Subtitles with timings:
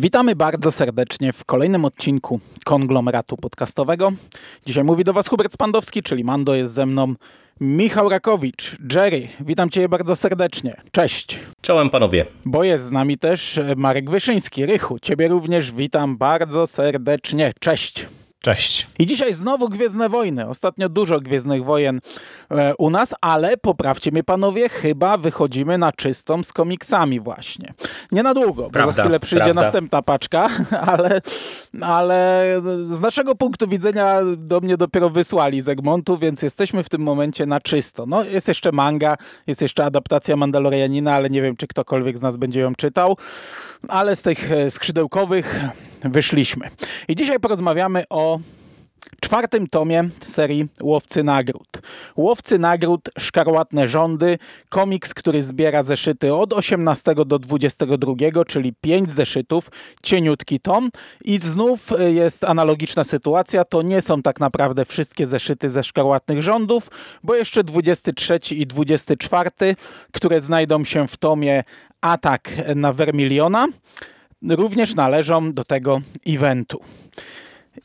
[0.00, 4.12] Witamy bardzo serdecznie w kolejnym odcinku konglomeratu podcastowego.
[4.66, 7.14] Dzisiaj mówi do Was Hubert Spandowski, czyli Mando jest ze mną
[7.60, 8.76] Michał Rakowicz.
[8.94, 10.76] Jerry, witam Cię bardzo serdecznie.
[10.92, 11.38] Cześć.
[11.60, 12.26] Czołem panowie.
[12.44, 14.66] Bo jest z nami też Marek Wyszyński.
[14.66, 17.52] Rychu, Ciebie również witam bardzo serdecznie.
[17.60, 18.06] Cześć.
[18.42, 18.86] Cześć.
[18.98, 20.48] I dzisiaj znowu Gwiezdne Wojny.
[20.48, 22.00] Ostatnio dużo Gwiezdnych Wojen
[22.50, 27.74] e, u nas, ale poprawcie mnie panowie, chyba wychodzimy na czystą z komiksami właśnie.
[28.12, 29.62] Nie na długo, prawda, bo za chwilę przyjdzie prawda.
[29.62, 30.48] następna paczka,
[30.92, 31.20] ale,
[31.80, 32.46] ale
[32.86, 37.46] z naszego punktu widzenia do mnie dopiero wysłali z Egmontu, więc jesteśmy w tym momencie
[37.46, 38.06] na czysto.
[38.06, 42.36] No, jest jeszcze manga, jest jeszcze adaptacja Mandalorianina, ale nie wiem, czy ktokolwiek z nas
[42.36, 43.16] będzie ją czytał,
[43.88, 45.60] ale z tych e, skrzydełkowych
[46.04, 46.70] wyszliśmy.
[47.08, 48.40] I dzisiaj porozmawiamy o
[49.20, 51.68] czwartym tomie serii Łowcy Nagród.
[52.16, 59.70] Łowcy Nagród, Szkarłatne Rządy, komiks, który zbiera zeszyty od 18 do 22, czyli 5 zeszytów,
[60.02, 60.90] cieniutki tom
[61.24, 66.90] i znów jest analogiczna sytuacja, to nie są tak naprawdę wszystkie zeszyty ze Szkarłatnych Rządów,
[67.22, 69.50] bo jeszcze 23 i 24,
[70.12, 71.64] które znajdą się w tomie
[72.00, 73.66] Atak na Vermiliona,
[74.42, 76.80] również należą do tego eventu.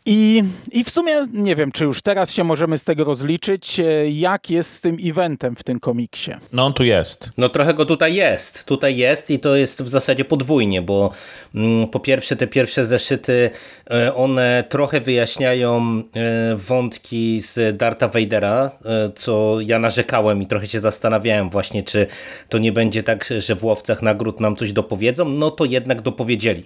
[0.06, 4.10] I, I w sumie nie wiem, czy już teraz się możemy z tego rozliczyć, e,
[4.10, 6.32] jak jest z tym eventem w tym komiksie.
[6.54, 7.32] No on tu jest.
[7.38, 8.66] No trochę go tutaj jest.
[8.66, 11.12] Tutaj jest i to jest w zasadzie podwójnie, bo
[11.56, 13.50] mm, po pierwsze te pierwsze zeszyty,
[13.92, 18.72] e, one trochę wyjaśniają e, wątki z Darta Vadera,
[19.16, 22.08] co ja narzekałem i trochę się zastanawiałem właśnie, czy
[22.50, 25.30] to nie będzie tak, że w Łowcach Nagród nam coś dopowiedzą.
[25.30, 26.64] No to jednak dopowiedzieli,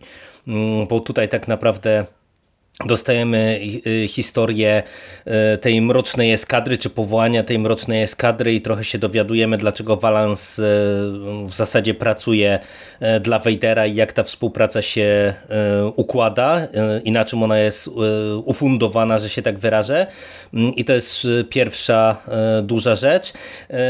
[0.48, 2.06] Mm, bo tutaj tak naprawdę
[2.86, 4.84] dostajemy y, historię
[5.54, 10.64] y, tej mrocznej eskadry, czy powołania tej mrocznej eskadry i trochę się dowiadujemy, dlaczego Valance
[10.64, 10.66] y,
[11.48, 12.60] w zasadzie pracuje
[13.22, 15.34] dla Vadera i jak ta współpraca się
[15.96, 16.68] układa
[17.04, 17.90] i na czym ona jest
[18.46, 20.08] ufundowana, że się tak wyrażę.
[20.54, 22.18] Mm, I to jest pierwsza
[22.64, 23.34] duża rzecz.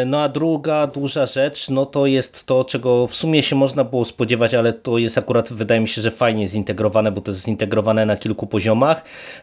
[0.06, 4.06] No a druga duża rzecz, no to jest to, czego w sumie się można było
[4.06, 8.06] spodziewać, ale to jest akurat, wydaje mi się, że fajnie zintegrowane, bo to jest zintegrowane
[8.06, 8.79] na kilku poziomach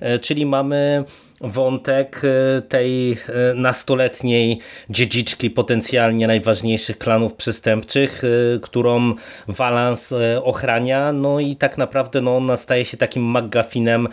[0.01, 1.05] E, czyli mamy
[1.41, 3.17] wątek e, tej e,
[3.55, 4.59] nastoletniej
[4.91, 8.23] dziedziczki potencjalnie najważniejszych klanów przestępczych,
[8.63, 9.15] którą
[9.49, 14.09] Valance ochrania, no i tak naprawdę no, ona staje się takim McGuffinem,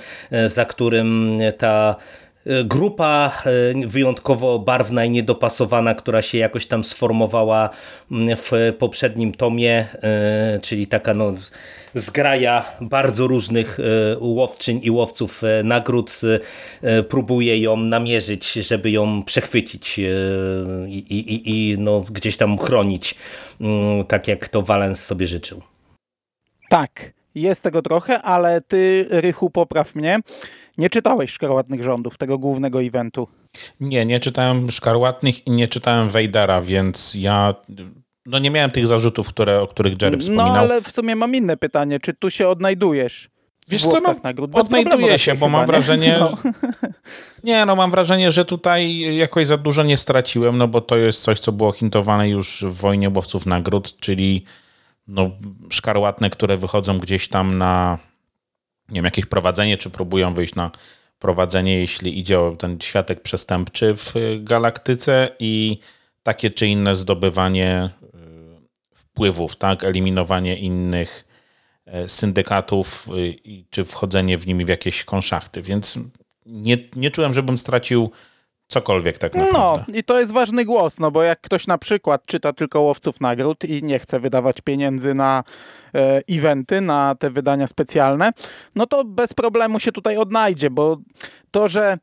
[0.47, 1.95] za którym ta
[2.65, 3.31] grupa
[3.87, 7.69] wyjątkowo barwna i niedopasowana, która się jakoś tam sformowała
[8.37, 9.87] w poprzednim tomie,
[10.61, 11.33] czyli taka no
[11.93, 13.77] zgraja bardzo różnych
[14.19, 16.21] łowczyń i łowców nagród
[17.09, 19.99] próbuje ją namierzyć, żeby ją przechwycić
[20.87, 23.15] i, i, i no, gdzieś tam chronić,
[24.07, 25.61] tak jak to Valens sobie życzył.
[26.69, 30.19] Tak, jest tego trochę, ale ty, Rychu, popraw mnie.
[30.77, 33.27] Nie czytałeś Szkarłatnych Rządów, tego głównego eventu.
[33.79, 37.55] Nie, nie czytałem Szkarłatnych i nie czytałem Wejdera, więc ja
[38.25, 40.47] no nie miałem tych zarzutów, które, o których Jerry wspominał.
[40.47, 41.99] No ale w sumie mam inne pytanie.
[41.99, 43.29] Czy tu się odnajdujesz?
[43.67, 44.15] Wiesz co, no,
[44.53, 45.67] odnajduję się, bo mam nie?
[45.67, 46.17] wrażenie...
[46.19, 46.37] No.
[47.43, 51.21] Nie, no mam wrażenie, że tutaj jakoś za dużo nie straciłem, no bo to jest
[51.21, 54.45] coś, co było hintowane już w Wojnie Łowców Nagród, czyli
[55.07, 55.31] no,
[55.69, 57.97] szkarłatne, które wychodzą gdzieś tam na
[58.89, 60.71] nie wiem, jakieś prowadzenie, czy próbują wyjść na
[61.19, 65.79] prowadzenie, jeśli idzie o ten światek przestępczy w galaktyce i
[66.23, 67.89] takie czy inne zdobywanie
[69.13, 71.25] wpływów, tak, eliminowanie innych
[72.07, 73.07] syndykatów
[73.69, 75.99] czy wchodzenie w nimi w jakieś konszachty, więc
[76.45, 78.11] nie, nie czułem, żebym stracił
[78.67, 79.85] cokolwiek tak naprawdę.
[79.87, 83.21] No i to jest ważny głos, no bo jak ktoś na przykład czyta tylko Łowców
[83.21, 85.43] Nagród i nie chce wydawać pieniędzy na
[85.95, 88.31] e, eventy, na te wydania specjalne,
[88.75, 90.97] no to bez problemu się tutaj odnajdzie, bo
[91.51, 91.97] to, że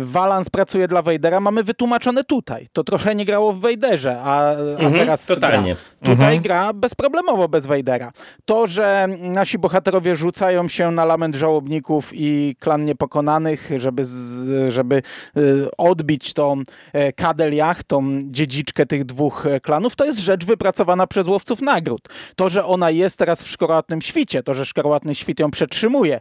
[0.00, 2.68] Valance pracuje dla Vadera, mamy wytłumaczone tutaj.
[2.72, 5.76] To trochę nie grało w Vaderze, a, mhm, a teraz totalnie.
[6.02, 6.14] Gra.
[6.14, 6.42] Tutaj Mhm.
[6.42, 8.12] gra bezproblemowo bez Vadera.
[8.44, 15.02] To, że nasi bohaterowie rzucają się na lament żałobników i klan niepokonanych, żeby, z, żeby
[15.36, 16.62] y, odbić tą
[16.92, 22.08] e, Kadeliach, tą dziedziczkę tych dwóch e, klanów, to jest rzecz wypracowana przez łowców nagród.
[22.36, 26.20] To, że ona jest teraz w Szkarłatnym Świcie, to, że Szkarłatny Świt ją przetrzymuje,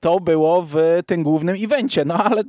[0.00, 0.76] to było w
[1.06, 2.04] tym głównym evencie.
[2.04, 2.42] No ale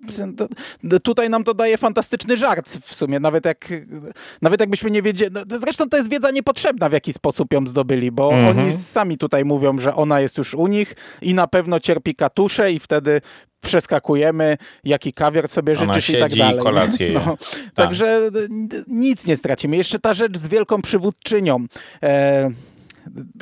[1.03, 3.67] tutaj nam to daje fantastyczny żart w sumie, nawet jak
[4.41, 8.11] nawet jakbyśmy nie wiedzieli, no, zresztą to jest wiedza niepotrzebna, w jaki sposób ją zdobyli,
[8.11, 8.59] bo Mhm.
[8.59, 12.71] oni sami tutaj mówią, że ona jest już u nich i na pewno cierpi katusze
[12.71, 13.21] i wtedy
[13.61, 16.59] przeskakujemy, jaki kawior sobie Ona życzysz i tak i dalej.
[16.59, 17.11] kolację.
[17.25, 17.37] No,
[17.75, 19.77] Także n- nic nie stracimy.
[19.77, 21.65] Jeszcze ta rzecz z wielką przywódczynią.
[22.03, 22.49] E,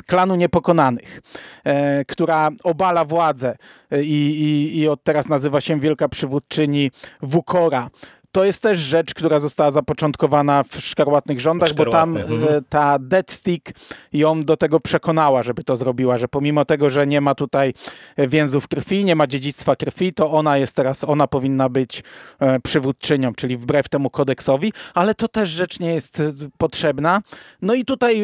[0.06, 1.22] klanu niepokonanych,
[1.64, 3.56] e, która obala władzę
[4.02, 4.30] i,
[4.74, 6.90] i, i od teraz nazywa się wielka przywódczyni
[7.22, 7.90] Wukora
[8.32, 12.44] to jest też rzecz, która została zapoczątkowana w szkarłatnych rządach, bo tam mhm.
[12.44, 13.72] E, ta Dead Stick
[14.12, 17.74] ją do tego przekonała, żeby to zrobiła, że pomimo tego, że nie ma tutaj
[18.18, 22.02] więzów krwi, nie ma dziedzictwa krwi, to ona jest teraz, ona powinna być
[22.38, 27.22] e, przywódczynią, czyli wbrew temu kodeksowi, ale to też rzecz nie jest e, potrzebna.
[27.62, 28.22] No i tutaj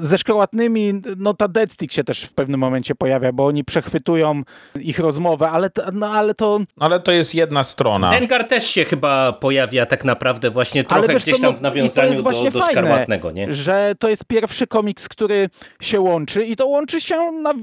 [0.00, 4.42] ze szkarłatnymi, no ta Dead Stick się też w pewnym momencie pojawia, bo oni przechwytują
[4.80, 6.60] ich rozmowę, ale, no, ale to...
[6.80, 8.10] Ale to jest jedna strona.
[8.10, 12.22] Dengar też się chyba chyba pojawia tak naprawdę właśnie trochę gdzieś tam no, w nawiązaniu
[12.22, 13.52] do, do Szkarłatnego, nie?
[13.52, 15.48] Że to jest pierwszy komiks, który
[15.80, 17.54] się łączy i to łączy się na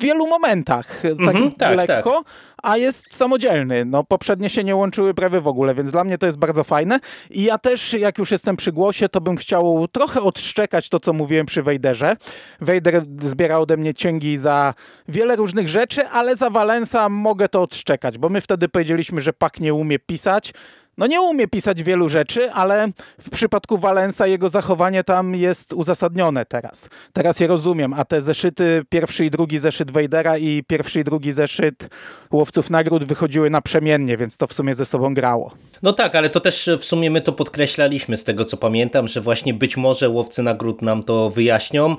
[0.00, 2.10] wielu momentach, tak, mm -hmm, tak lekko.
[2.10, 3.84] Tak a jest samodzielny.
[3.84, 7.00] No, poprzednie się nie łączyły prawie w ogóle, więc dla mnie to jest bardzo fajne.
[7.30, 11.12] I ja też, jak już jestem przy głosie, to bym chciał trochę odszczekać to, co
[11.12, 12.16] mówiłem przy Wejderze.
[12.60, 14.74] Wejder zbiera ode mnie cięgi za
[15.08, 19.60] wiele różnych rzeczy, ale za Valensa mogę to odszczekać, bo my wtedy powiedzieliśmy, że Pak
[19.60, 20.52] nie umie pisać
[20.98, 22.88] no nie umie pisać wielu rzeczy, ale
[23.20, 26.88] w przypadku Valensa jego zachowanie tam jest uzasadnione teraz.
[27.12, 31.32] Teraz je rozumiem, a te zeszyty, pierwszy i drugi zeszyt Wejdera i pierwszy i drugi
[31.32, 31.88] zeszyt
[32.32, 35.52] Łowców Nagród wychodziły naprzemiennie, więc to w sumie ze sobą grało.
[35.82, 39.20] No tak, ale to też w sumie my to podkreślaliśmy z tego co pamiętam, że
[39.20, 41.96] właśnie być może Łowcy Nagród nam to wyjaśnią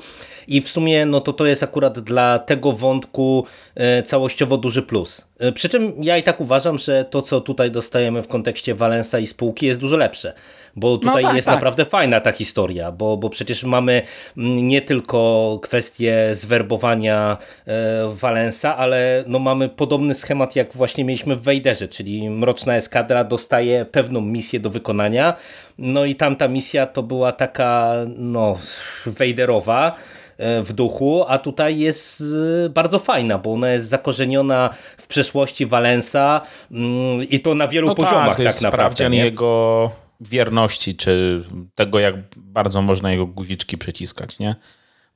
[0.47, 3.45] i w sumie no to to jest akurat dla tego wątku
[3.75, 5.27] e, całościowo duży plus.
[5.39, 9.19] E, przy czym ja i tak uważam, że to co tutaj dostajemy w kontekście Valensa
[9.19, 10.33] i spółki jest dużo lepsze
[10.75, 11.55] bo no tutaj no tak, jest tak.
[11.55, 14.01] naprawdę fajna ta historia, bo, bo przecież mamy
[14.37, 17.37] mm, nie tylko kwestię zwerbowania
[17.67, 17.73] e,
[18.13, 23.85] Valensa, ale no mamy podobny schemat jak właśnie mieliśmy w Wejderze, czyli Mroczna Eskadra dostaje
[23.85, 25.33] pewną misję do wykonania,
[25.77, 28.57] no i tamta misja to była taka no
[29.05, 29.95] Wejderowa,
[30.37, 32.23] e, w duchu, a tutaj jest
[32.65, 36.41] e, bardzo fajna, bo ona jest zakorzeniona w przeszłości Valensa
[36.71, 39.09] mm, i to na wielu no poziomach tak, to jest tak naprawdę.
[39.09, 39.25] Nie?
[39.25, 41.43] jego wierności, czy
[41.75, 44.55] tego, jak bardzo można jego guziczki przeciskać, nie?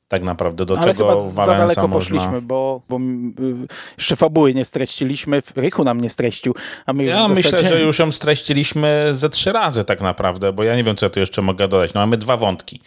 [0.07, 1.87] Tak naprawdę, do Ale czego chyba za daleko można...
[1.87, 3.67] poszliśmy, bo, bo y,
[3.97, 6.55] jeszcze fabuły nie streściliśmy, Rychu nam nie streścił.
[6.85, 10.75] A my ja myślę, że już ją streściliśmy ze trzy razy tak naprawdę, bo ja
[10.75, 11.93] nie wiem, co ja tu jeszcze mogę dodać.
[11.93, 12.81] No, mamy dwa wątki.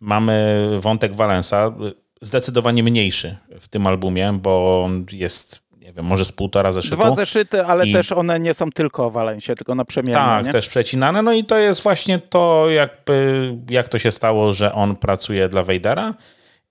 [0.00, 1.72] Mamy wątek Valensa,
[2.20, 6.96] zdecydowanie mniejszy w tym albumie, bo on jest nie wiem, może z półtora zeszytu.
[6.96, 7.92] Dwa zeszyty, ale I...
[7.92, 10.16] też one nie są tylko o Walensie, tylko na przemianie.
[10.16, 10.52] Tak, nie?
[10.52, 11.22] też przecinane.
[11.22, 15.62] No i to jest właśnie to, jakby, jak to się stało, że on pracuje dla
[15.62, 16.14] Wejdera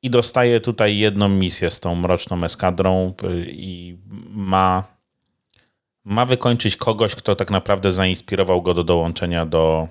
[0.01, 3.97] i dostaje tutaj jedną misję z tą mroczną eskadrą y, i
[4.29, 4.83] ma,
[6.05, 9.87] ma wykończyć kogoś, kto tak naprawdę zainspirował go do dołączenia do,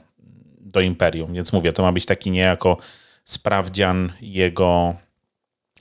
[0.60, 1.34] do Imperium.
[1.34, 2.76] Więc mówię, to ma być taki niejako
[3.24, 4.94] sprawdzian jego,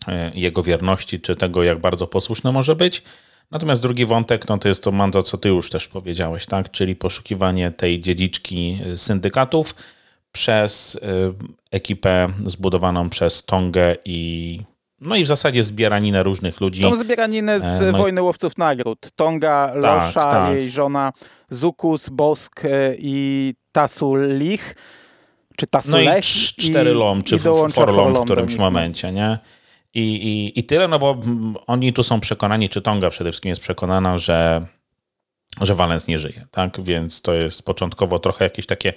[0.07, 3.03] y, jego wierności, czy tego, jak bardzo posłuszny może być.
[3.51, 6.71] Natomiast drugi wątek, no to jest to Mando, co ty już też powiedziałeś, tak?
[6.71, 9.75] Czyli poszukiwanie tej dziedziczki y, syndykatów
[10.31, 10.99] przez y,
[11.71, 14.59] ekipę zbudowaną przez Tongę i
[15.01, 16.81] no i w zasadzie zbieraninę różnych ludzi.
[16.81, 19.09] Tą zbieraninę z e, no Wojny Łowców Nagród.
[19.15, 20.55] Tonga, tak, Losza, tak.
[20.55, 21.13] jej żona
[21.49, 24.75] Zukus, Bosk e, i Tasulich,
[25.55, 26.05] czy Tasulech.
[26.05, 26.21] No i
[26.69, 27.39] cztery lom, czy
[27.73, 29.39] Forlom w którymś momencie, nie?
[29.93, 31.17] I, i, I tyle, no bo
[31.67, 34.65] oni tu są przekonani, czy Tonga przede wszystkim jest przekonana, że,
[35.61, 36.81] że Valens nie żyje, tak?
[36.83, 38.93] Więc to jest początkowo trochę jakieś takie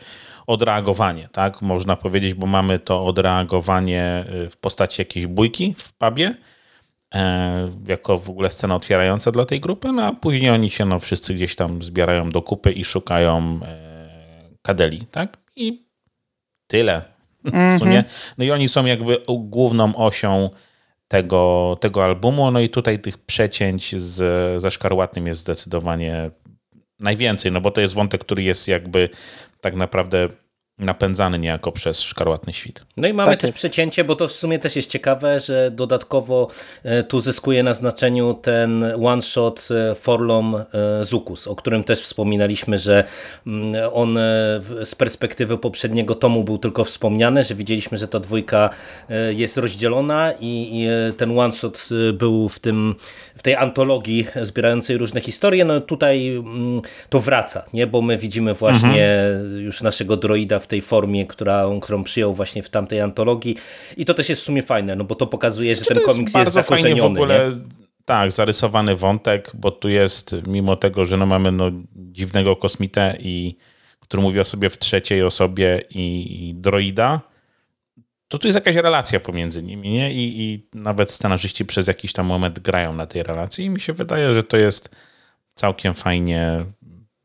[0.47, 1.63] odreagowanie, tak?
[1.63, 6.35] Można powiedzieć, bo mamy to odreagowanie y, w postaci jakiejś bójki w pubie,
[7.15, 11.01] e, jako w ogóle scena otwierająca dla tej grupy, no a później oni się no,
[11.01, 15.37] wszyscy gdzieś tam zbierają do kupy i szukają e, kadeli, tak?
[15.57, 15.83] I
[16.67, 17.03] tyle.
[17.45, 17.99] W sumie.
[17.99, 18.05] Mhm.
[18.39, 20.51] No i oni są jakby główną osią
[21.15, 22.51] tego, tego albumu.
[22.51, 24.17] No i tutaj tych przecięć z,
[24.63, 26.31] ze Szkarłatnym jest zdecydowanie
[27.01, 29.09] najwięcej, no bo to jest wątek, który jest jakby
[29.61, 30.29] tak naprawdę
[30.79, 32.87] napędzany niejako przez szkarłatny świt.
[32.97, 33.59] No i mamy tak też jest.
[33.59, 36.49] przecięcie, bo to w sumie też jest ciekawe, że dodatkowo
[36.83, 40.65] e, tu zyskuje na znaczeniu ten one-shot e, Forlom e,
[41.05, 43.05] Zukus, o którym też wspominaliśmy, że
[43.47, 44.19] mm, on
[44.85, 48.71] z perspektywy poprzedniego tomu był tylko wspomniany, że widzieliśmy, że ta dwójka
[49.31, 52.95] jest rozdzielona i ten one-shot był w, tym,
[53.37, 55.65] w tej antologii zbierającej różne historie.
[55.65, 57.87] No tutaj mm, to wraca, nie?
[57.87, 59.61] bo my widzimy właśnie mhm.
[59.61, 63.57] już naszego droida w tej formie, która, którą przyjął właśnie w tamtej antologii
[63.97, 66.37] i to też jest w sumie fajne, no bo to pokazuje, że ten komiks jest,
[66.37, 67.03] jest zakorzeniony.
[67.03, 67.57] w ogóle, nie?
[68.05, 73.57] tak, zarysowany wątek, bo tu jest, mimo tego, że no mamy no, dziwnego kosmitę i
[74.01, 77.21] który mówi o sobie w trzeciej osobie i, i droida,
[78.29, 80.13] to tu jest jakaś relacja pomiędzy nimi, nie?
[80.13, 83.93] I, I nawet scenarzyści przez jakiś tam moment grają na tej relacji i mi się
[83.93, 84.97] wydaje, że to jest
[85.55, 86.65] całkiem fajnie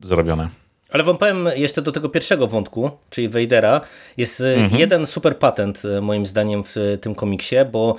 [0.04, 0.50] zrobione.
[0.92, 3.82] Ale wam powiem jeszcze do tego pierwszego wątku, czyli Vadera,
[4.18, 4.82] jest e, mhm.
[4.82, 7.96] jeden super patent e, moim zdaniem w tym komiksie, bo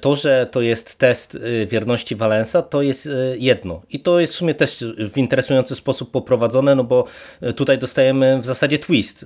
[0.00, 3.82] to, że to jest test wierności Valensa, to jest jedno.
[3.90, 7.04] I to jest w sumie też w interesujący sposób poprowadzone, no bo
[7.56, 9.24] tutaj dostajemy w zasadzie twist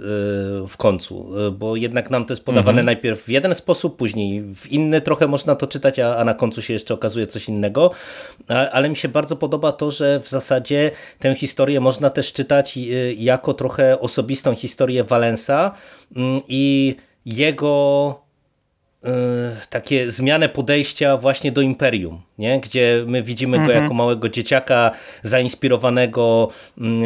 [0.69, 2.87] w końcu, bo jednak nam to jest podawane mhm.
[2.87, 6.63] najpierw w jeden sposób, później w inny, trochę można to czytać, a, a na końcu
[6.63, 7.91] się jeszcze okazuje coś innego.
[8.73, 12.79] Ale mi się bardzo podoba to, że w zasadzie tę historię można też czytać
[13.17, 15.75] jako trochę osobistą historię Valensa
[16.17, 18.23] mm, i jego
[19.05, 19.09] y,
[19.71, 22.61] takie zmianę podejścia właśnie do imperium nie?
[22.61, 23.83] gdzie my widzimy go mhm.
[23.83, 24.91] jako małego dzieciaka
[25.23, 27.01] zainspirowanego mm,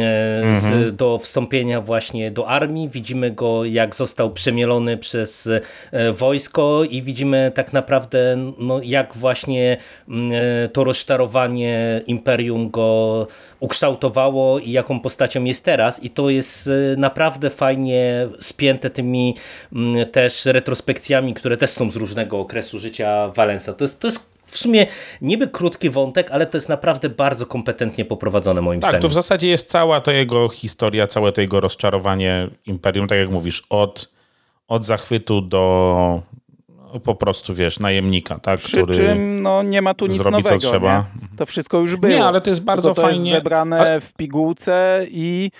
[0.61, 0.95] z, mhm.
[0.95, 2.89] do wstąpienia właśnie do armii.
[2.89, 5.49] Widzimy go, jak został przemielony przez
[5.91, 9.77] e, wojsko i widzimy tak naprawdę, no, jak właśnie
[10.09, 13.27] mm, e, to rozczarowanie imperium go
[13.59, 16.03] ukształtowało i jaką postacią jest teraz.
[16.03, 19.35] I to jest e, naprawdę fajnie spięte tymi
[19.73, 23.73] mm, też retrospekcjami, które też są z różnego okresu życia Valensa.
[23.73, 24.87] To jest, to jest w sumie
[25.21, 29.01] niby krótki wątek, ale to jest naprawdę bardzo kompetentnie poprowadzone moim tak, zdaniem.
[29.01, 33.17] Tak, to w zasadzie jest cała ta jego historia, całe to jego rozczarowanie Imperium, tak
[33.17, 34.11] jak mówisz, od,
[34.67, 36.21] od zachwytu do
[36.93, 38.59] no, po prostu, wiesz, najemnika, tak?
[38.59, 40.97] Przy który czym no, nie ma tu nic zrobi, nowego, co trzeba.
[40.97, 41.37] Nie?
[41.37, 42.13] To wszystko już było.
[42.13, 43.31] Nie, ale to jest bardzo to fajnie.
[43.31, 45.51] Jest zebrane w pigułce i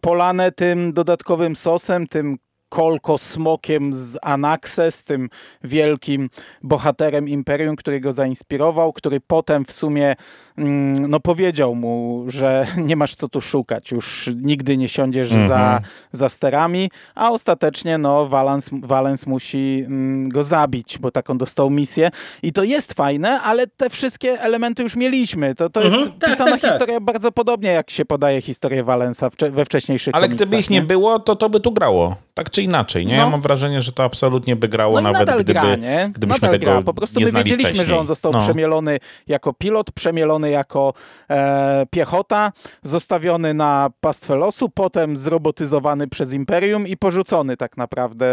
[0.00, 2.38] polane tym dodatkowym sosem, tym
[2.72, 5.30] kolko smokiem z Anaxes, tym
[5.64, 6.30] wielkim
[6.62, 10.16] bohaterem Imperium, który go zainspirował, który potem w sumie
[10.56, 15.48] no, powiedział mu, że nie masz co tu szukać, już nigdy nie siądziesz mhm.
[15.48, 15.80] za,
[16.12, 22.10] za sterami, a ostatecznie no, Valens, Valens musi mm, go zabić, bo taką dostał misję
[22.42, 25.54] i to jest fajne, ale te wszystkie elementy już mieliśmy.
[25.54, 26.00] To, to mhm.
[26.00, 26.70] jest tak, pisana tak, tak.
[26.70, 30.86] historia bardzo podobnie, jak się podaje historię Valensa we wcześniejszych Ale gdyby ich nie, nie
[30.86, 32.16] było, to to by tu grało.
[32.34, 33.16] Tak czy inaczej, nie?
[33.16, 33.22] No.
[33.22, 36.10] Ja mam wrażenie, że to absolutnie by grało no nawet gdyby, gra, nie?
[36.14, 36.82] gdybyśmy nadal tego gra.
[36.82, 37.86] Po prostu nie my wiedzieliśmy, wcześniej.
[37.86, 38.40] że on został no.
[38.40, 40.94] przemielony jako pilot, przemielony jako
[41.30, 48.26] e, piechota, zostawiony na pastwę losu, potem zrobotyzowany przez Imperium i porzucony tak naprawdę.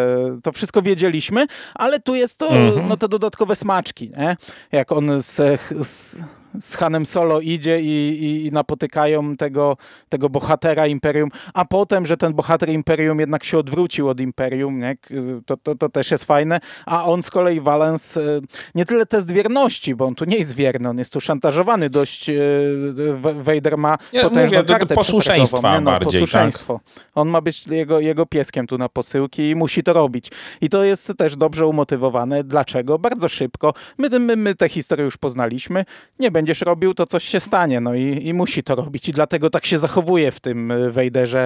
[0.44, 2.88] To wszystko wiedzieliśmy, ale tu jest to, -hmm.
[2.88, 4.38] no te dodatkowe smaczki, nie?
[4.72, 6.18] Jak on z, z
[6.60, 9.78] z Hanem Solo idzie i, i, i, napotykają tego,
[10.10, 14.98] tego bohatera Imperium, a potem, że ten bohater Imperium jednak się odwrócił od Imperium, nie?
[15.46, 18.22] To, to, to też jest fajne, a on z kolei Valens e,
[18.76, 22.30] nie tyle test wierności, bo on tu nie jest wierny, on jest tu szantażowany dość,
[22.30, 22.34] e,
[23.34, 25.82] Vader ma nie, potężną mówię, kartę posłuszeństwa nie?
[25.82, 26.14] No, bardziej, tak.
[26.14, 26.80] posłuszeństwo.
[26.96, 27.04] Tak?
[27.16, 30.32] On ma być jego, jego pieskiem tu na posyłki i musi to robić.
[30.62, 32.44] I to jest też dobrze umotywowane.
[32.44, 33.00] Dlaczego?
[33.00, 33.74] Bardzo szybko.
[33.98, 35.86] My, my, my tę historię już poznaliśmy.
[36.20, 39.50] Nie będziesz robił, to coś się stanie, no i, i musi to robić i dlatego
[39.50, 41.44] tak się zachowuje w tym Wejderze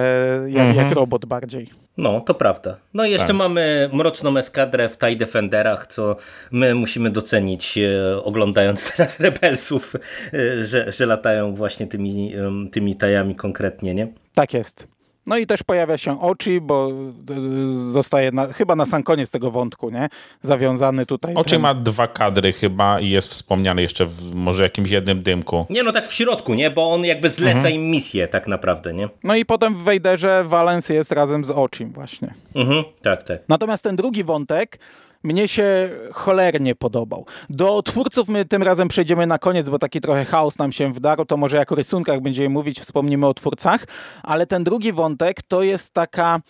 [0.48, 0.86] jak, mhm.
[0.86, 1.70] jak robot bardziej.
[1.96, 2.76] No, to prawda.
[2.94, 3.36] No i jeszcze tak.
[3.36, 6.16] mamy mroczną eskadrę w TIE Defenderach, co
[6.50, 12.34] my musimy docenić e, oglądając teraz Rebelsów, e, że, że latają właśnie tymi,
[12.72, 14.08] tymi tajami konkretnie, nie?
[14.34, 14.93] Tak jest.
[15.26, 19.50] No i też pojawia się Oczy, bo e, zostaje na, chyba na sam koniec tego
[19.50, 20.08] wątku, nie?
[20.42, 21.34] Zawiązany tutaj.
[21.34, 21.60] Oczy ten...
[21.60, 25.66] ma dwa kadry chyba i jest wspomniany jeszcze w może jakimś jednym dymku.
[25.70, 26.70] Nie, no tak w środku, nie?
[26.70, 27.74] Bo on jakby zleca mhm.
[27.74, 29.08] im misję tak naprawdę, nie?
[29.24, 32.34] No i potem w Wejderze Valens jest razem z Oczym właśnie.
[32.54, 33.40] Mhm, tak, tak.
[33.48, 34.78] Natomiast ten drugi wątek
[35.24, 37.26] mnie się cholernie podobał.
[37.50, 41.24] Do twórców my tym razem przejdziemy na koniec, bo taki trochę chaos nam się wdarł,
[41.24, 43.84] to może jako rysunkach będziemy mówić, wspomnimy o twórcach,
[44.22, 46.40] ale ten drugi wątek to jest taka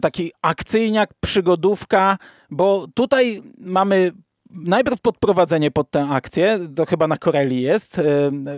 [0.00, 2.18] taki akcyjniak, przygodówka,
[2.50, 4.12] bo tutaj mamy
[4.54, 7.98] najpierw podprowadzenie pod tę akcję, to chyba na Koreli jest.
[7.98, 8.02] E,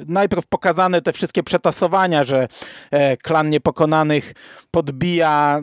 [0.06, 2.48] najpierw pokazane te wszystkie przetasowania, że
[2.90, 4.32] e, klan niepokonanych
[4.70, 5.60] podbija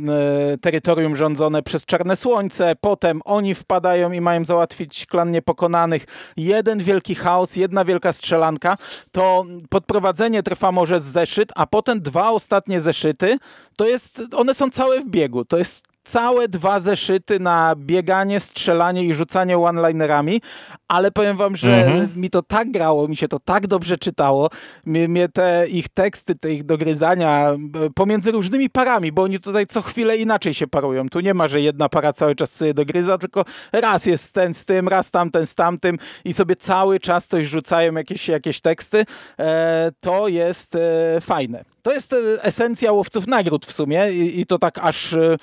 [0.54, 6.06] e, terytorium rządzone przez Czarne Słońce, potem oni wpadają i mają załatwić klan niepokonanych.
[6.38, 8.78] Jeden wielki chaos, jedna wielka strzelanka.
[9.12, 13.38] To podprowadzenie trwa może z zeszyt, a potem dwa ostatnie zeszyty,
[13.78, 15.46] to jest, one są całe w biegu.
[15.46, 20.42] To jest całe dwa zeszyty na bieganie, strzelanie i rzucanie one-linerami,
[20.88, 22.22] ale powiem wam, że mhm.
[22.22, 24.50] mi to tak grało, mi się to tak dobrze czytało,
[24.86, 27.52] mnie, mnie te ich teksty, te ich dogryzania
[27.96, 31.10] pomiędzy różnymi parami, bo oni tutaj co chwilę inaczej się parują.
[31.10, 34.66] Tu nie ma, że jedna para cały czas sobie dogryza, tylko raz jest ten z
[34.66, 39.06] tym, raz tamten z tamtym i sobie cały czas coś rzucają, jakieś, jakieś teksty.
[39.40, 41.73] E, to jest e, fajne.
[41.84, 45.36] To jest e, esencja łowców nagród w sumie i, i to tak aż, e,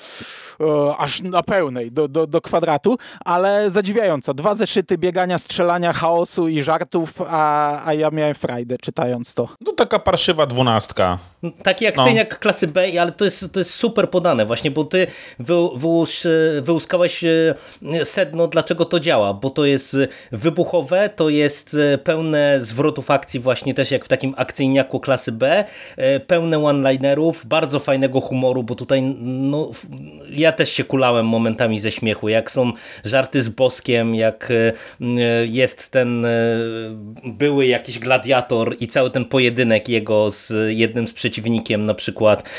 [0.61, 4.35] e, aż na pełnej, do, do, do kwadratu, ale zadziwiająco.
[4.35, 9.49] Dwa zeszyty biegania, strzelania, chaosu i żartów, a, a ja miałem frajdę czytając to.
[9.61, 11.19] No taka parszywa dwunastka.
[11.63, 12.39] Taki akcyjniak no.
[12.39, 15.07] klasy B, ale to jest, to jest super podane właśnie, bo ty
[15.39, 16.27] wy, wyłóż,
[16.61, 17.25] wyłuskałeś
[18.05, 19.97] sedno, dlaczego to działa, bo to jest
[20.33, 25.65] wybuchowe, to jest pełne zwrotów akcji właśnie też jak w takim akcyjniaku klasy B,
[26.27, 29.71] pełne one-linerów, bardzo fajnego humoru, bo tutaj no,
[30.31, 32.73] ja też się kulałem momentami ze śmiechu, jak są
[33.05, 34.73] żarty z Boskiem, jak e,
[35.47, 36.31] jest ten e,
[37.25, 42.51] były jakiś gladiator i cały ten pojedynek jego z jednym z przeciwnikiem na przykład,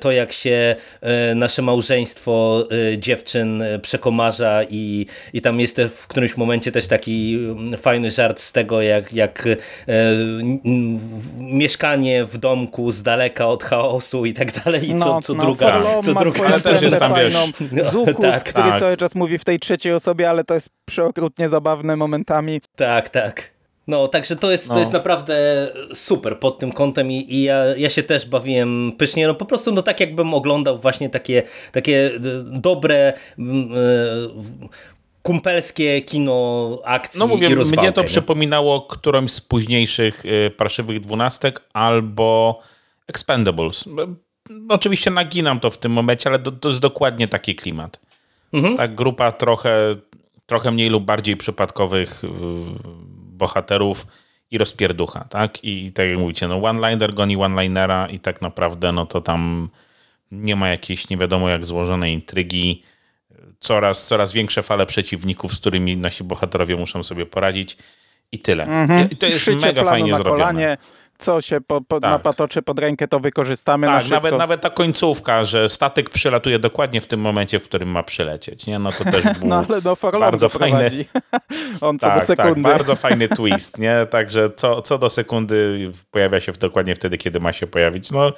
[0.00, 2.66] to jak się e, nasze małżeństwo
[2.98, 7.38] dziewczyn przekomarza i, i tam jest w którymś momencie też taki
[7.76, 9.48] fajny żart z tego, jak, jak
[11.38, 15.42] mieszkanie w domku z daleka od chaosu i tak dalej i co, no, co no,
[15.42, 17.34] druga, co druga ale też jest tam, wiesz,
[17.92, 18.80] Zukus, tak, który tak.
[18.80, 22.60] cały czas mówi w tej trzeciej osobie, ale to jest przeokrutnie zabawne momentami.
[22.76, 23.59] Tak, tak.
[23.90, 24.74] No, także to jest, no.
[24.74, 29.26] to jest naprawdę super pod tym kątem i, i, ja, ja się też bawiłem pysznie,
[29.26, 31.42] no po prostu no tak jakbym oglądał właśnie takie,
[31.72, 32.10] takie
[32.44, 33.12] dobre
[35.22, 38.06] kumpelskie kino akcji No mówię, i mnie to nie?
[38.06, 42.60] przypominało którąś z późniejszych y, parszywych dwunastek albo
[43.06, 43.84] Expendables.
[44.68, 48.00] Oczywiście naginam to w tym momencie, ale to, to jest dokładnie taki klimat.
[48.52, 48.76] Mhm.
[48.76, 49.92] Tak grupa trochę,
[50.46, 52.28] trochę mniej lub bardziej przypadkowych y,
[53.40, 54.06] bohaterów
[54.50, 55.64] i rozpierducha, tak?
[55.64, 59.68] I tak jak mówicie, no one-liner goni one-linera i tak naprawdę no to tam
[60.32, 62.82] nie ma jakiejś nie wiadomo jak złożonej intrygi.
[63.58, 67.76] Coraz, coraz większe fale przeciwników, z którymi nasi bohaterowie muszą sobie poradzić
[68.32, 68.64] i tyle.
[68.64, 69.10] Mhm.
[69.10, 70.38] I to jest Szycie mega fajnie zrobione.
[70.38, 70.76] Kolanie
[71.20, 72.10] co się po, po, tak.
[72.10, 77.06] napatoczy pod rękę, to wykorzystamy tak, nawet, nawet ta końcówka, że statek przylatuje dokładnie w
[77.06, 78.66] tym momencie, w którym ma przylecieć.
[78.66, 78.78] Nie?
[78.78, 80.90] No to też był no, ale no, bardzo fajny...
[81.80, 82.62] On co tak, do tak, sekundy.
[82.62, 84.06] Tak, bardzo fajny twist, nie?
[84.10, 88.10] Także co, co do sekundy pojawia się dokładnie wtedy, kiedy ma się pojawić.
[88.10, 88.32] No,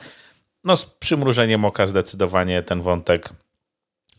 [0.65, 3.33] no z przymrużeniem oka zdecydowanie ten wątek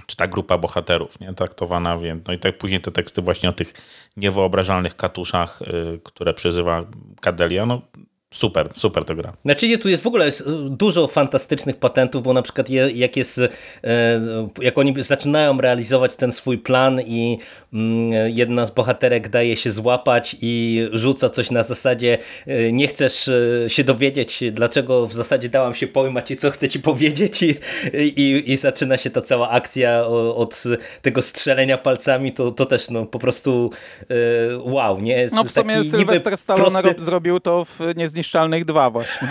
[0.06, 3.54] czy ta grupa bohaterów, nie, traktowana, więc no i tak później te teksty właśnie o
[3.54, 3.74] tych
[4.18, 6.84] niewyobrażalnych katuszach, y, które przyzywa
[7.22, 7.82] Kadelia, no
[8.34, 9.34] super, super to gra.
[9.46, 13.18] Znaczy nie, tu jest w ogóle jest dużo fantastycznych patentów, bo na przykład je, jak
[13.18, 13.40] jest,
[13.84, 14.22] e,
[14.62, 17.38] jak oni zaczynają realizować ten swój plan i
[17.74, 22.18] mm, jedna z bohaterek daje się złapać i rzuca coś na zasadzie
[22.48, 26.70] e, nie chcesz e, się dowiedzieć, dlaczego w zasadzie dałam się pojmać i co chcę
[26.70, 27.56] ci powiedzieć i,
[27.94, 30.64] i, i zaczyna się ta cała akcja od
[31.02, 33.72] tego strzelenia palcami, to, to też no po prostu
[34.60, 35.30] wow, nie?
[35.34, 37.04] No w sumie Sylwester Stallone prosty...
[37.04, 39.28] zrobił to w Niezniszczalnym Niezniszczalnych dwa właśnie.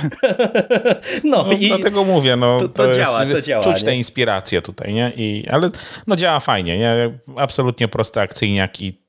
[1.24, 3.62] no, no i dlatego mówię, no to, to, to działa, jest, to działa.
[3.62, 5.12] Czuć tę inspirację tutaj, nie?
[5.16, 5.70] I, ale
[6.07, 7.18] no działa fajnie, nie?
[7.37, 9.02] Absolutnie prosty akcyjniak i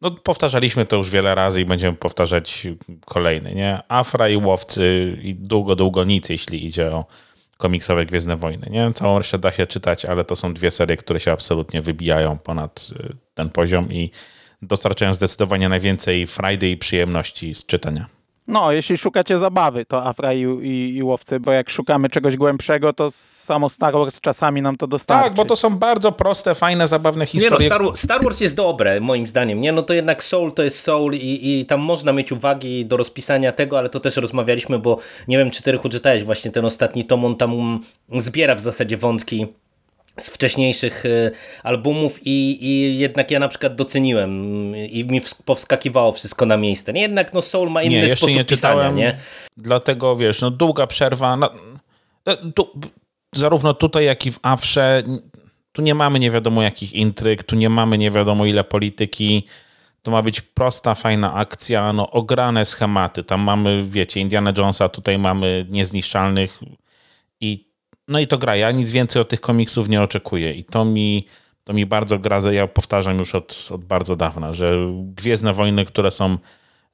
[0.00, 2.66] no, powtarzaliśmy to już wiele razy i będziemy powtarzać
[3.04, 3.80] kolejny, nie?
[3.88, 7.04] Afra i Łowcy i długo, długo nic, jeśli idzie o
[7.56, 8.92] komiksowe Gwiezdne Wojny, nie?
[8.94, 12.90] Całą resztę da się czytać, ale to są dwie serie, które się absolutnie wybijają ponad
[13.00, 14.10] y, ten poziom i
[14.62, 18.17] dostarczają zdecydowanie najwięcej frajdy i przyjemności z czytania.
[18.48, 22.92] No, jeśli szukacie zabawy, to Afra i, i, i, Łowcy, bo jak szukamy czegoś głębszego,
[22.92, 25.24] to samo Star Wars czasami nam to dostarczy.
[25.24, 27.68] Tak, bo to są bardzo proste, fajne, zabawne historie.
[27.68, 29.72] Nie no, Star, Star Wars jest dobre, moim zdaniem, nie?
[29.72, 33.52] No to jednak Soul to jest Soul i, i tam można mieć uwagi do rozpisania
[33.52, 37.04] tego, ale to też rozmawialiśmy, bo nie wiem, czy ty Rychu czytałeś właśnie ten ostatni
[37.04, 37.80] tom, on tam
[38.16, 39.46] zbiera w zasadzie wątki
[40.18, 41.30] z wcześniejszych y,
[41.62, 44.32] albumów i, i jednak ja na przykład doceniłem
[44.76, 46.92] i mi powskakiwało wszystko na miejsce.
[46.92, 49.18] Nie, jednak no Soul ma inny nie, sposób nie pisania, nie?
[49.56, 51.36] Dlatego wiesz, no długa przerwa.
[51.36, 51.50] No,
[52.26, 52.72] no, tu,
[53.34, 55.02] zarówno tutaj, jak i w Afrze
[55.72, 59.46] tu nie mamy nie wiadomo jakich intryg, tu nie mamy nie wiadomo ile polityki.
[60.02, 63.24] To ma być prosta, fajna akcja, no ograne schematy.
[63.24, 66.60] Tam mamy, wiecie, Indiana Jonesa, tutaj mamy niezniszczalnych
[67.40, 67.67] i
[68.08, 68.56] no i to gra.
[68.56, 71.26] Ja nic więcej od tych komiksów nie oczekuję i to mi,
[71.64, 72.40] to mi bardzo gra.
[72.52, 76.38] Ja powtarzam już od, od bardzo dawna, że Gwiezdne Wojny, które są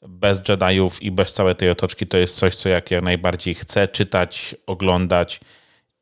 [0.09, 3.89] bez Jediów i bez całej tej otoczki, to jest coś, co jak ja najbardziej chcę
[3.89, 5.41] czytać, oglądać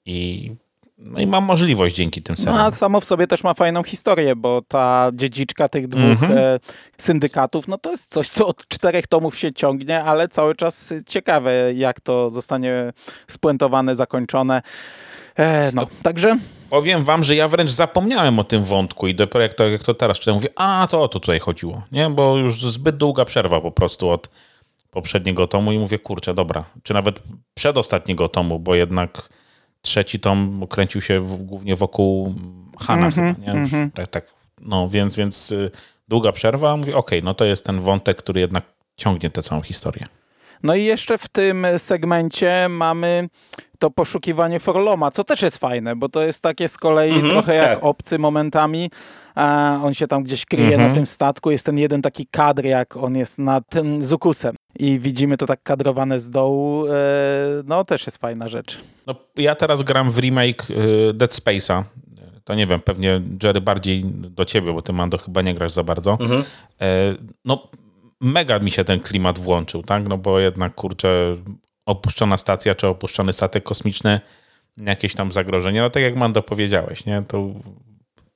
[0.06, 0.50] i
[1.04, 2.60] no i mam możliwość dzięki tym serialom.
[2.60, 6.16] No, a samo w sobie też ma fajną historię, bo ta dziedziczka tych dwóch mm
[6.16, 6.60] -hmm.
[6.98, 11.74] syndykatów, no to jest coś, co od czterech tomów się ciągnie, ale cały czas ciekawe,
[11.74, 12.92] jak to zostanie
[13.26, 14.62] spuentowane, zakończone.
[15.36, 16.38] E, no, także...
[16.70, 19.94] Powiem wam, że ja wręcz zapomniałem o tym wątku i dopiero jak to, jak to
[19.94, 22.10] teraz czytam, mówię, a to o to tutaj chodziło, nie?
[22.10, 24.30] Bo już zbyt długa przerwa po prostu od
[24.90, 27.22] poprzedniego tomu i mówię, kurczę, dobra, czy nawet
[27.54, 29.28] przedostatniego tomu, bo jednak
[29.82, 32.34] trzeci tom kręcił się w, głównie wokół
[32.80, 33.60] Hana chyba, nie?
[33.60, 34.26] Już tak, tak,
[34.60, 35.70] no więc, więc y,
[36.08, 38.64] długa przerwa, mówię, okej, no to jest ten wątek, który jednak
[38.96, 40.06] ciągnie tę całą historię.
[40.62, 43.28] No i jeszcze w tym segmencie mamy
[43.78, 47.54] to poszukiwanie Forloma, co też jest fajne, bo to jest takie z kolei Mhm, trochę
[47.54, 47.84] jak tak.
[47.84, 48.90] obcy momentami.
[49.34, 50.88] A on się tam gdzieś kryje Mhm.
[50.88, 51.50] na tym statku.
[51.50, 54.56] Jest ten jeden taki kadr, jak on jest nad tym Zukusem.
[54.78, 56.86] I widzimy to tak kadrowane z dołu.
[56.86, 56.90] E,
[57.64, 58.78] no też jest fajna rzecz.
[59.06, 61.82] No, ja teraz gram w remake y, Dead Space'a.
[62.44, 65.82] To nie wiem, pewnie Jerry bardziej do ciebie, bo ty Mando chyba nie grasz za
[65.82, 66.16] bardzo.
[66.20, 66.44] Mhm.
[66.80, 66.86] E,
[67.44, 67.68] No,
[68.20, 70.08] mega mi się ten klimat włączył, tak?
[70.08, 71.36] No bo jednak, kurczę,
[71.86, 74.20] opuszczona stacja czy opuszczony statek kosmiczny,
[74.76, 75.80] jakieś tam zagrożenie.
[75.80, 77.22] No tak jak Mando powiedziałeś, nie?
[77.28, 77.46] To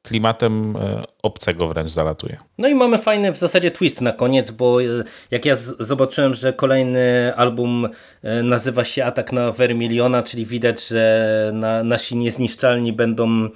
[0.06, 2.36] klimatem e, obcego wręcz zalatuje.
[2.58, 4.84] No i mamy fajny w zasadzie twist na koniec, bo e,
[5.30, 7.88] jak ja zobaczyłem, że kolejny album
[8.22, 13.48] e, nazywa się Atak na Vermiliona, czyli widać, że na, nasi niezniszczalni będą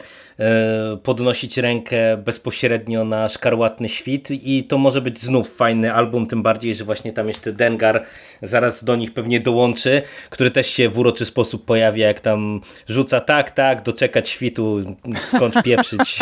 [1.03, 6.75] podnosić rękę bezpośrednio na szkarłatny świt i to może być znów fajny album, tym bardziej,
[6.75, 8.05] że właśnie tam jeszcze Dengar
[8.43, 13.21] zaraz do nich pewnie dołączy, który też się w uroczy sposób pojawia, jak tam rzuca
[13.21, 16.19] tak, tak, doczekać świtu, skąd pieprzyć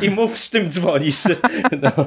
[0.00, 1.22] i, i mów z tym dzwonisz.
[1.82, 2.06] No.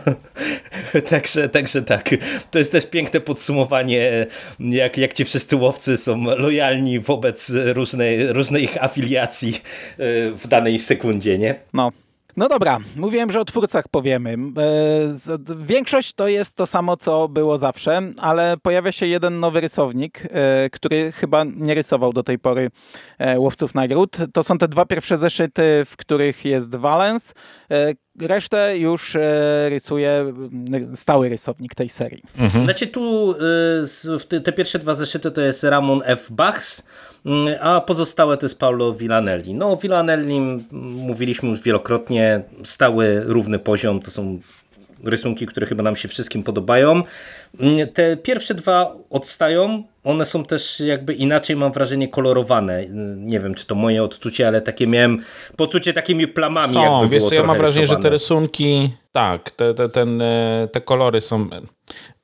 [1.10, 2.10] Także, także tak.
[2.52, 4.28] To jest też piękne podsumowanie,
[4.60, 10.80] jak, jak ci wszyscy łowcy są lojalni wobec różnej, różnej ich afiliacji e, w danej
[10.80, 11.56] sekundzie, nie?
[11.74, 11.92] No.
[12.38, 14.34] No dobra, mówiłem, że o twórcach powiemy.
[14.34, 20.22] E, Większość to jest to samo, co było zawsze, ale pojawia się jeden nowy rysownik,
[20.32, 22.70] e, który chyba nie rysował do tej pory
[23.18, 24.18] e, Łowców Nagród.
[24.34, 27.34] To są te dwa pierwsze zeszyty, w których jest Valens.
[28.22, 29.18] Resztę już
[29.70, 30.34] rysuje
[30.96, 32.24] stały rysownik tej serii.
[32.64, 33.36] Znaczy tu
[34.32, 36.32] y, te, pierwsze dwa zeszyty to jest Ramon F.
[36.32, 36.84] Bachs,
[37.62, 39.54] a pozostałe to jest Paulo Villanelli.
[39.54, 44.40] No o Villanelli mm, mówiliśmy już wielokrotnie, stały, równy poziom, to są
[45.04, 47.04] rysunki, które chyba nam się wszystkim podobają.
[47.60, 52.86] Mm, Te pierwsze dwa odstają, one są też jakby inaczej mam wrażenie kolorowane.
[53.16, 55.22] Nie wiem, czy to moje odczucie, ale takie miałem
[55.56, 58.10] poczucie takimi plamami Są, jakby wiesz co, ja mam wrażenie, że te rysowane.
[58.10, 61.50] rysunki, tak, te, te, ten, e, te kolory są...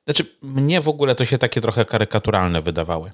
[0.04, 3.10] Znaczy, mnie w ogóle to się takie trochę karykaturalne wydawały.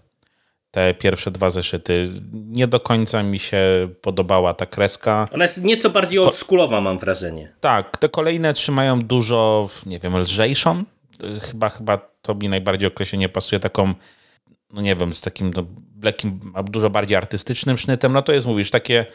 [0.72, 2.08] Te pierwsze dwa zeszyty.
[2.32, 5.28] Nie do końca mi się podobała ta kreska.
[5.32, 7.52] Ona jest nieco bardziej oldschoolowa mam wrażenie.
[7.60, 10.84] Tak, te kolejne trzymają dużo, nie wiem, lżejszą.
[11.40, 13.94] Chyba, chyba to mi najbardziej określenie pasuje taką,
[14.72, 15.64] no nie wiem, z takim no,
[16.02, 18.12] lekkim, a dużo bardziej artystycznym sznytem.
[18.12, 19.06] No to jest, mówisz, takie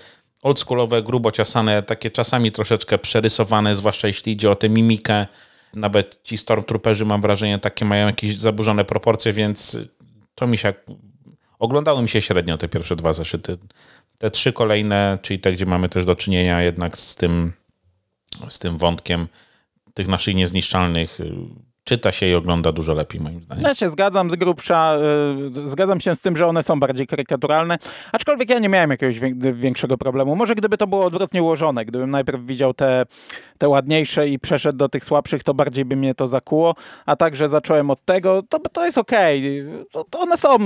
[0.42, 5.28] oldschoolowe, grubo ciasane, takie czasami troszeczkę przerysowane, zwłaszcza jeśli idzie o tę mimikę.
[5.74, 9.78] Nawet ci Stormtrooperzy, mam wrażenie, takie mają jakieś zaburzone proporcje, więc
[10.36, 10.74] to mi się...
[11.60, 13.58] Oglądały mi się średnio te pierwsze dwa zeszyty.
[14.20, 17.54] Te trzy kolejne, czyli te, gdzie mamy też do czynienia jednak z tym
[18.50, 19.28] z tym wątkiem
[19.94, 21.34] tych naszych niezniszczalnych y,
[21.88, 23.64] czyta się i ogląda dużo lepiej moim zdaniem.
[23.64, 24.96] Ja się zgadzam z grubsza,
[25.66, 27.78] y, zgadzam się z tym, że one są bardziej karykaturalne,
[28.12, 30.36] aczkolwiek ja nie miałem jakiegoś wię- większego problemu.
[30.36, 33.06] Może gdyby to było odwrotnie ułożone, gdybym najpierw widział te,
[33.58, 37.50] te ładniejsze i przeszedł do tych słabszych, to bardziej by mnie to zakuło, a także
[37.50, 40.58] zacząłem od tego, to, to jest okej, to, to one są...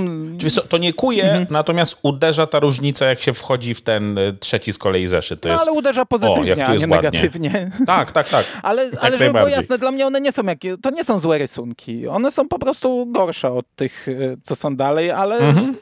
[0.68, 1.46] To nie kuje, Mhm.
[1.50, 5.40] natomiast uderza ta różnica, jak się wchodzi w ten y, trzeci z kolei zeszyt.
[5.40, 5.68] To No, jest...
[5.68, 7.10] ale uderza O, pozytywnie, jak tu a nie ładnie.
[7.10, 7.70] negatywnie.
[7.86, 8.44] Tak, tak, tak.
[8.62, 11.38] Ale, ale żeby było jasne, dla mnie one nie są jakie, to nie są złe
[11.38, 12.08] rysunki.
[12.08, 15.74] One są po prostu gorsze od tych, y, co są dalej, ale Mhm.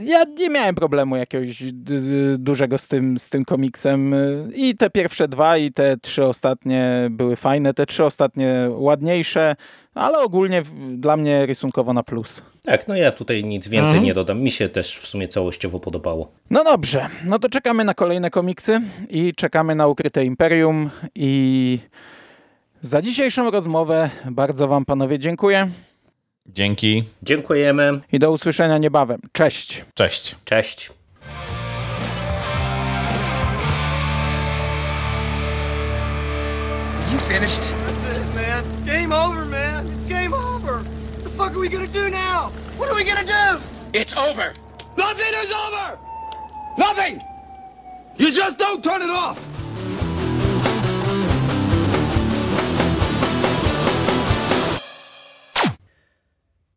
[0.00, 1.62] ja nie miałem problemu jakiegoś
[2.38, 4.14] dużego z tym, z tym komiksem.
[4.54, 7.74] I te pierwsze dwa, i te trzy ostatnie były fajne.
[7.74, 9.56] Te trzy ostatnie ładniejsze,
[9.94, 10.62] ale ogólnie
[10.94, 12.42] dla mnie rysunkowo na plus.
[12.64, 14.04] Tak, no ja tutaj nic więcej Mhm.
[14.04, 14.40] nie dodam.
[14.40, 16.32] Mi się też w sumie całościowo podobało.
[16.50, 21.78] No dobrze, no to czekamy na kolejne komiksy i czekamy na Ukryte Imperium i
[22.82, 25.70] za dzisiejszą rozmowę bardzo wam panowie dziękuję
[26.46, 27.04] Dzięki.
[27.22, 28.00] Dziękujemy.
[28.12, 29.20] i do usłyszenia niebawem.
[29.32, 29.84] Cześć!
[29.94, 30.36] Cześć.
[30.44, 30.90] Cześć.
[37.12, 37.60] You finished?
[37.60, 38.64] That's it, man.
[38.86, 39.86] Game over, man.
[39.86, 40.74] It's game over.
[40.82, 42.50] What the fuck are we gonna do now?
[42.78, 43.60] What are we gonna do?
[43.92, 44.54] It's over.
[44.96, 45.98] Nothing is over!
[46.78, 47.20] Nothing!
[48.18, 49.38] You just don't turn it off!